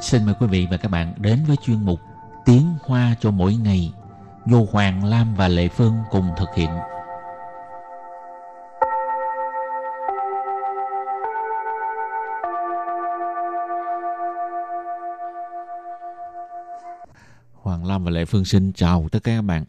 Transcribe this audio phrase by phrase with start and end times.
[0.00, 2.00] Xin mời quý vị và các bạn đến với chuyên mục
[2.44, 3.92] Tiếng Hoa cho mỗi ngày
[4.46, 6.70] do Hoàng Lam và Lệ Phương cùng thực hiện.
[17.62, 19.64] Hoàng Lam và Lệ Phương xin chào tất cả các bạn.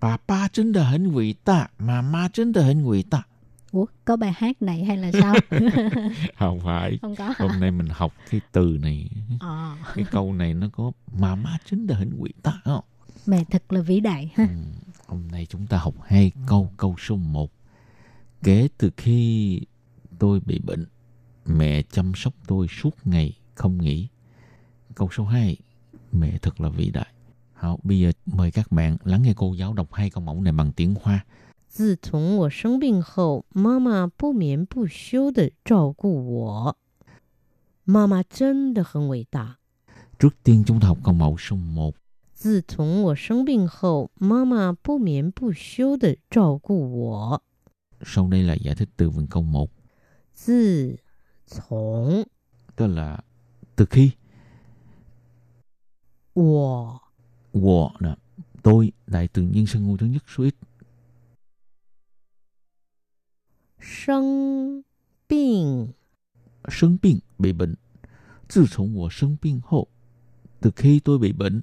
[0.00, 3.22] Bà ba chân là hình vĩ tạ, mà ma chân là hình vĩ tạ.
[3.72, 5.34] Ủa, có bài hát này hay là sao?
[6.38, 6.98] Không phải.
[7.02, 7.34] Không có hả?
[7.38, 9.10] Hôm nay mình học cái từ này.
[9.40, 12.84] Ờ, Cái câu này nó có mà ma chính là hình tạ không?
[13.26, 14.44] mẹ thật là vĩ đại ha.
[14.44, 14.54] Ừ,
[15.06, 16.72] Hôm nay chúng ta học hai câu.
[16.76, 17.50] Câu số 1.
[18.42, 19.60] Kể từ khi
[20.18, 20.86] tôi bị bệnh,
[21.46, 24.08] mẹ chăm sóc tôi suốt ngày không nghỉ.
[24.94, 25.56] Câu số 2.
[26.12, 27.06] Mẹ thật là vĩ đại.
[27.54, 30.52] Hảo, bây giờ mời các bạn lắng nghe cô giáo đọc hai câu mẫu này
[30.52, 31.24] bằng tiếng Hoa.
[31.71, 36.77] 自从我生病后，妈妈不眠不休的照顾我。
[37.83, 39.57] 妈妈真的很伟大。
[40.19, 41.93] Trước tiên chúng ta học câu mẫu số 1.
[42.33, 47.41] 自从我生病后，妈妈不眠不休的照顾我。
[48.01, 49.67] Sau đây là giải thích từ vựng câu 1.
[50.33, 50.97] 自
[51.45, 52.25] 从
[52.75, 53.19] Tức là
[53.75, 54.11] từ khi
[56.33, 56.99] 我
[57.53, 58.15] 我 là
[58.63, 60.55] tôi đại từ nhân xưng ngôi thứ nhất số ít
[64.04, 64.82] 生
[65.28, 65.94] 病
[66.66, 67.76] 生病为本
[68.48, 69.86] 自从我生病后
[70.60, 71.62] từ khi tôi bị bệnh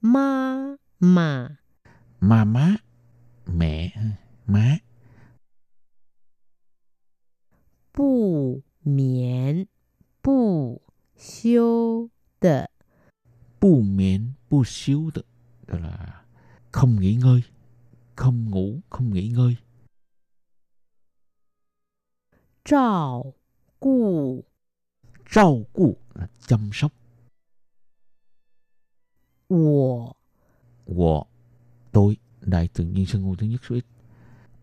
[0.00, 1.56] 妈妈
[2.20, 2.76] mà má
[3.46, 3.94] mẹ
[4.44, 4.80] má
[7.90, 9.66] 不眠
[10.20, 10.82] 不
[11.16, 12.68] 休的
[13.58, 15.22] bu miệng bu xíu 的
[15.66, 16.22] tức là
[16.70, 17.42] không nghỉ ngơi
[18.15, 19.55] không ngủ không nghỉ ngơi
[22.65, 23.23] 照
[23.79, 24.43] 顾
[25.29, 26.91] trao cu là chăm sóc
[29.47, 30.15] 我
[30.85, 31.27] 我
[31.91, 33.85] tôi đại từ nhân xưng ngôi thứ nhất số ít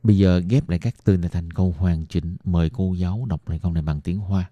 [0.02, 3.48] bây giờ ghép lại các từ này thành câu hoàn chỉnh mời cô giáo đọc
[3.48, 4.50] lại câu này bằng tiếng hoa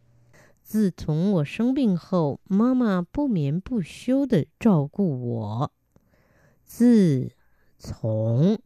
[0.65, 5.73] 自从我生病后，妈妈不眠不休的照顾我。
[6.65, 7.33] 自
[7.79, 8.59] 从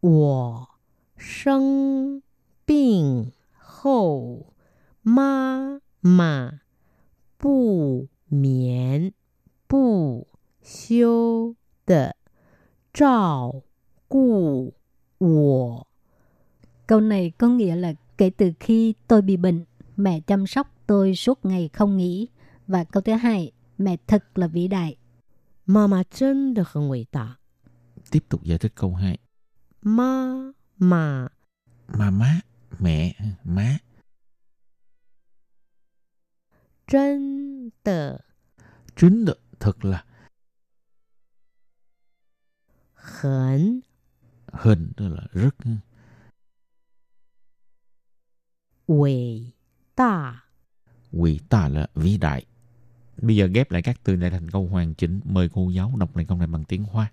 [0.00, 0.68] 我
[1.16, 2.22] 生
[2.64, 4.54] 病后，
[5.02, 6.60] 妈妈
[7.38, 9.12] 不眠
[9.66, 10.26] 不
[10.62, 11.54] 休
[11.86, 12.16] 的
[12.92, 13.62] 照
[14.08, 14.74] 顾
[15.18, 15.86] 我。
[16.86, 19.64] Câu này có nghĩa là kể từ khi tôi bị bệnh,
[19.96, 22.28] mẹ chăm sóc tôi suốt ngày không nghỉ.
[22.66, 24.96] Và câu thứ hai, mẹ thật là vĩ đại.
[25.64, 27.38] 妈妈真的很伟大。
[28.10, 29.18] tiếp tục giải thích câu 2
[29.86, 31.28] 妈妈
[31.88, 32.40] mà má
[32.78, 33.14] mẹ
[33.44, 33.78] má
[36.86, 38.20] 真的
[38.96, 40.04] chính được thật là
[42.94, 43.80] 很
[44.52, 45.54] hình tức là rất
[48.86, 49.52] 伟
[49.94, 50.42] 大。
[51.12, 52.46] quỷ tà là vĩ đại
[53.16, 56.16] bây giờ ghép lại các từ này thành câu hoàn chỉnh mời cô giáo đọc
[56.16, 57.12] lại câu này bằng tiếng hoa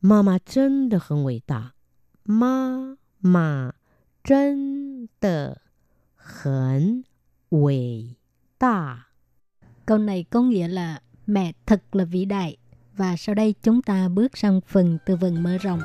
[0.00, 1.72] 妈妈真的很伟大。
[2.24, 3.72] 妈妈
[4.24, 5.60] 真的
[6.14, 7.04] 很
[7.50, 8.16] 伟
[8.58, 9.06] 大。
[9.86, 12.56] Câu này có nghĩa là mẹ thật là vĩ đại.
[12.96, 15.80] Và sau đây chúng ta bước sang phần từ vựng mở rộng.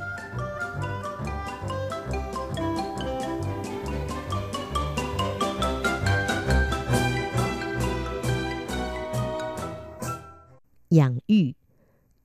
[10.89, 11.55] 养育，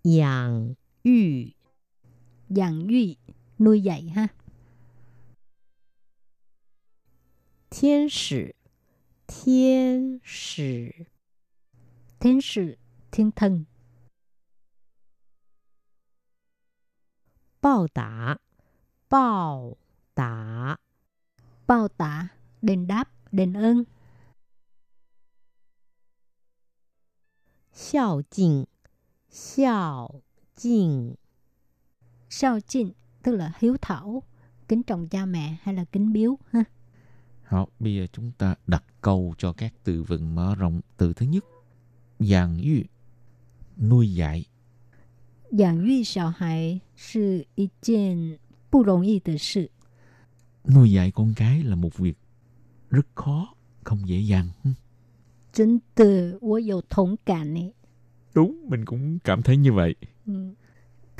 [0.02, 0.74] 养
[1.04, 1.54] 育，
[2.48, 3.16] Dạng duy,
[3.61, 4.27] nuôi dạy ha.
[7.69, 8.51] Thiên sử
[9.27, 10.89] Thiên sử.
[12.19, 12.75] Thiên sử
[13.11, 13.63] Thiên thần.
[17.61, 18.35] Bao tả
[19.09, 19.77] Bao
[20.15, 20.75] tả.
[21.67, 22.27] Bao tả
[22.61, 23.83] Đền đáp Đền ơn.
[27.73, 28.63] Xiao jing
[29.29, 30.21] Xiao
[30.55, 31.13] jing.
[32.29, 32.91] Xiao jing
[33.22, 34.22] tức là hiếu thảo,
[34.68, 36.64] kính trọng cha mẹ hay là kính biếu ha.
[37.42, 40.80] Học, bây giờ chúng ta đặt câu cho các từ vựng mở rộng.
[40.96, 41.44] Từ thứ nhất,
[42.18, 42.82] giảng yu,
[43.88, 44.44] nuôi dạy.
[45.52, 48.38] 养育小孩是一件
[48.68, 49.70] 不容易的事。
[50.64, 52.18] Nuôi dạy con cái là một việc
[52.90, 53.54] rất khó,
[53.84, 54.48] không dễ dàng.
[55.52, 57.72] 真的，我有同感呢。
[58.34, 59.94] Đúng, mình cũng cảm thấy như vậy.
[60.26, 60.54] Ừ.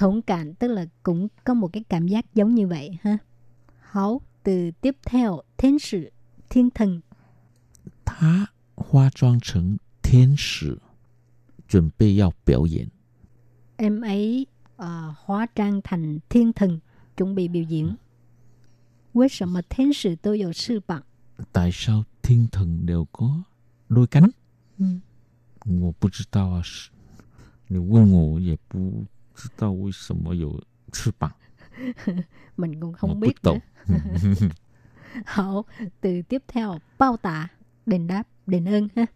[0.00, 3.18] Thủng cảm tức là cũng có một cái cảm giác giống như vậy ha.
[3.80, 6.10] Hảo, từ tiếp theo, thiên sự,
[6.50, 7.00] thiên thần.
[8.04, 8.46] Tha
[8.76, 10.78] hóa trang成天使，
[11.68, 12.90] 准备要表演。
[13.76, 14.46] Em ấy
[14.76, 16.80] ờ, hóa trang thành thiên thần,
[17.16, 17.96] chuẩn bị biểu diễn.
[19.12, 21.02] 为什么天使都有翅膀？
[21.52, 23.44] Tại sao thiên thần đều có
[23.88, 24.30] đôi cánh?
[24.76, 25.00] 嗯，
[25.64, 26.90] 我不知道啊，是
[27.68, 29.06] 你问我，我也不
[29.40, 30.62] 知道为什么有
[30.92, 31.32] 翅膀。
[32.56, 34.50] mình cũng 我 không 不 biết 懂 nữa.。
[35.24, 35.64] 好，
[36.00, 37.48] từ tiếp theo bao tạ,
[37.86, 39.06] đền đáp, đền ơn ha.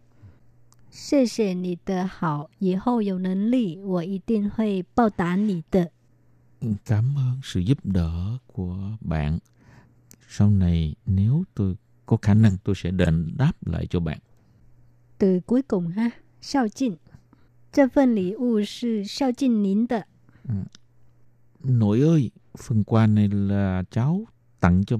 [0.91, 5.91] 谢谢你的好，以后有能力我一定会报答你的。
[6.85, 9.39] Cảm ơn sự giúp đỡ của bạn.
[10.27, 11.75] Sau này nếu tôi
[12.05, 14.19] có khả năng tôi sẽ đền đáp lại cho bạn.
[15.17, 16.97] Từ cuối cùng ha, 孝敬。
[17.71, 20.05] 这份礼物是孝敬您的。
[21.63, 24.25] Nội ơi, phần quà này là cháu
[24.59, 24.97] tặng cho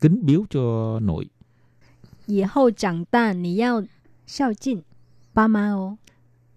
[0.00, 0.60] kính biếu cho
[1.00, 1.28] nội.
[2.26, 3.84] 以后长大你要
[4.26, 4.82] 孝敬
[5.32, 5.98] 爸妈哦。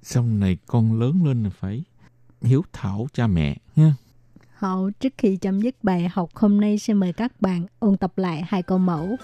[0.02, 1.84] Sau này con lớn lên là phải
[2.42, 3.96] hiếu thảo cha mẹ nha.
[4.54, 8.18] Hậu, trước khi chấm dứt bài học hôm nay xin mời các bạn ôn tập
[8.18, 9.18] lại hai câu mẫu.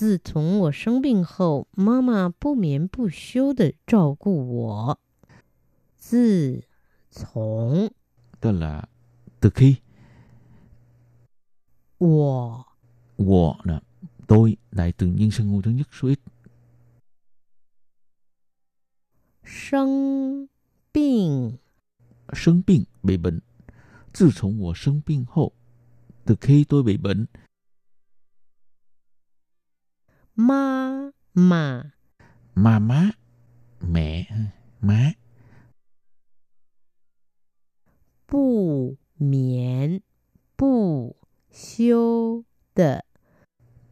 [0.00, 5.00] 自从我生病后，妈妈不眠不休的照顾我。
[5.96, 6.62] 自
[7.10, 7.90] 从
[8.40, 8.84] Đó là
[9.40, 9.76] từ khi
[11.98, 12.66] 我
[13.16, 13.80] 我là
[14.26, 16.20] tôi đại từ nhân xưng ngôi thứ nhất số ít
[19.42, 20.48] 生
[20.92, 21.58] 病
[22.32, 23.40] 生病 bị bệnh.
[24.12, 25.52] Từ 从我生病后,
[26.24, 27.26] từ khi tôi bị bệnh,
[30.35, 30.91] ma
[31.33, 31.83] mà
[32.55, 33.11] ma má
[33.81, 34.27] mẹ
[34.81, 35.11] má.
[38.31, 39.99] Bù miễn
[40.57, 41.15] bù
[41.51, 42.43] siêu
[42.75, 43.01] đợ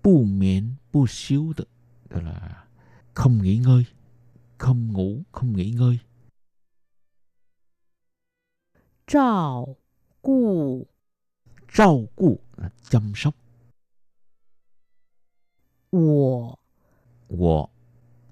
[0.04, 1.66] bù miễn bù siêu đợ
[2.10, 2.68] đó là
[3.14, 3.86] không nghỉ ngơi
[4.58, 6.00] không ngủ không nghỉ ngơi.
[9.08, 9.76] Trào
[10.22, 10.88] cụ
[11.74, 13.36] trào cụ là chăm sóc.
[15.91, 16.59] 我。
[17.29, 17.69] Wo,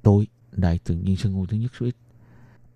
[0.02, 1.96] tôi, đại từ nhân xưng ngôi thứ nhất số ít.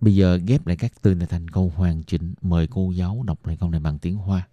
[0.01, 2.35] Bây giờ ghép lại các từ này thành câu hoàn chỉnh.
[2.43, 4.49] Mời cô giáo đọc lại câu này bằng tiếng Hoa.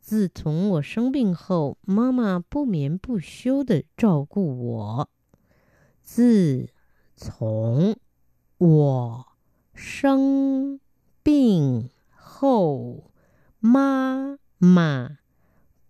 [0.00, 5.08] 自从我生病后，妈妈不眠不休的照顾我。
[6.02, 6.68] 自
[7.16, 7.96] 从
[8.58, 9.26] 我
[9.74, 10.78] 生
[11.22, 13.10] 病后，
[13.60, 15.18] 妈妈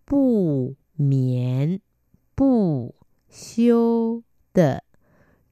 [0.04, 1.81] 不眠
[2.36, 2.94] 不
[3.28, 4.22] 休
[4.52, 4.84] 的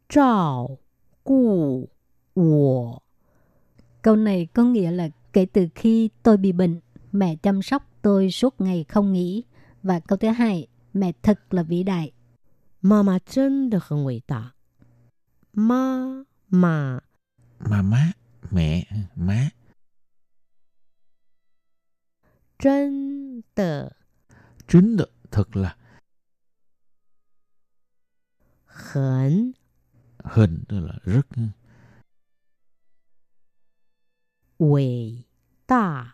[0.09, 0.79] 照
[1.23, 1.91] 顾
[2.35, 3.03] 我。
[4.03, 6.81] Câu này có nghĩa là kể từ khi tôi bị bệnh,
[7.13, 9.45] mẹ chăm sóc tôi suốt ngày không nghỉ.
[9.83, 12.13] Và câu thứ hai, mẹ thật là vĩ đại.
[12.85, 14.55] 妈妈真的很伟大。
[15.53, 17.01] 妈妈
[17.61, 18.13] Mà má,
[18.51, 19.53] mẹ, má,
[22.59, 23.97] 真的
[24.67, 25.77] chính được, thật là
[28.78, 29.54] 很
[30.24, 31.28] 很 tức là rất
[34.60, 35.24] vĩ
[35.68, 36.14] đa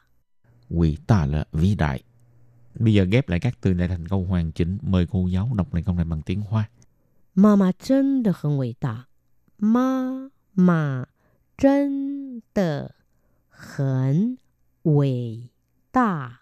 [0.70, 2.03] vĩ đa là vĩ đại.
[2.79, 4.77] Bây giờ ghép lại các từ này thành câu hoàn chỉnh.
[4.82, 6.70] Mời cô giáo đọc lại câu này bằng tiếng hoa.
[7.36, 9.03] Mama chân được hân vĩ đa
[9.58, 11.05] mama
[11.58, 12.88] chân de
[13.50, 14.36] hân
[14.84, 15.41] vĩ
[15.93, 16.38] đa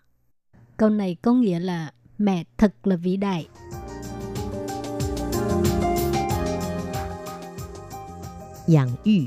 [0.78, 3.48] câu này có nghĩa là mẹ thật là vĩ đại.
[8.68, 9.22] Giảng yu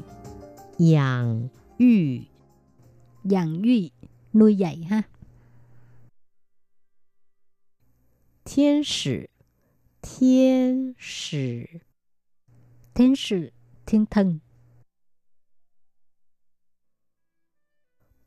[4.48, 5.02] dạy ha.
[8.44, 9.26] Thiên sử.
[10.02, 11.64] Thiên sử.
[12.94, 13.50] Thiên sử
[13.86, 14.38] Thiên thần.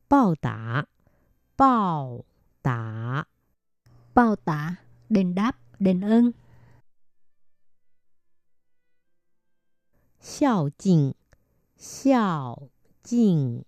[0.09, 0.83] Bao tả.
[1.57, 2.23] Bao
[2.63, 3.23] tả.
[4.13, 4.75] Bao tả
[5.09, 6.31] Đền đáp Đền ơn.
[10.26, 11.12] 孝敬，
[11.78, 12.56] 孝
[13.02, 13.62] 敬，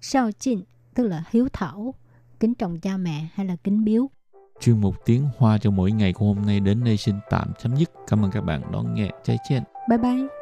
[0.00, 1.94] Sao chinh, tức là hiếu thảo,
[2.40, 4.10] kính trọng cha mẹ hay là kính biếu.
[4.60, 7.76] Chuyên mục tiếng Hoa cho mỗi ngày của hôm nay đến đây xin tạm chấm
[7.76, 7.90] dứt.
[8.06, 9.10] Cảm ơn các bạn đón nghe.
[9.24, 9.62] Chai chen.
[9.88, 10.39] Bye bye.